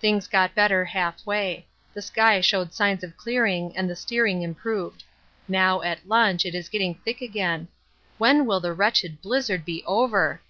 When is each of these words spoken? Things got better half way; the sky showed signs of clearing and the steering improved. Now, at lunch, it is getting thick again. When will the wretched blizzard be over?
Things 0.00 0.26
got 0.26 0.56
better 0.56 0.84
half 0.84 1.24
way; 1.24 1.68
the 1.94 2.02
sky 2.02 2.40
showed 2.40 2.74
signs 2.74 3.04
of 3.04 3.16
clearing 3.16 3.72
and 3.76 3.88
the 3.88 3.94
steering 3.94 4.42
improved. 4.42 5.04
Now, 5.46 5.82
at 5.82 6.08
lunch, 6.08 6.44
it 6.44 6.56
is 6.56 6.68
getting 6.68 6.96
thick 6.96 7.20
again. 7.20 7.68
When 8.18 8.44
will 8.44 8.58
the 8.58 8.72
wretched 8.72 9.22
blizzard 9.22 9.64
be 9.64 9.84
over? 9.84 10.40